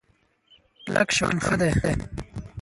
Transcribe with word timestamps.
کلک 0.83 1.09
شان 1.17 1.35
ښه 1.45 1.55
دی. 1.61 1.71